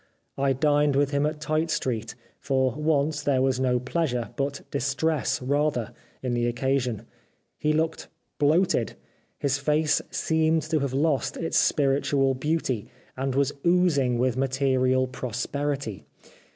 [0.35, 5.39] I dined with him at Tite Street: for once there was no pleasure, but distress
[5.43, 5.93] rather,
[6.23, 7.05] in the occasion.
[7.59, 8.07] He looked
[8.39, 8.95] bloated.
[9.37, 16.03] His face seemed to have lost its spiritual beauty, and was oozing with material prosperity.